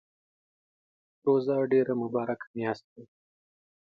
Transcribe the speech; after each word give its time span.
روژه 1.25 1.55
ډیره 1.71 1.93
مبارکه 2.01 2.45
میاشت 2.55 2.85
ده 2.93 3.03